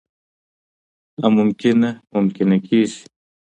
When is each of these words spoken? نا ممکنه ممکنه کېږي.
نا 1.19 1.27
ممکنه 1.37 1.89
ممکنه 2.13 2.57
کېږي. 2.67 3.01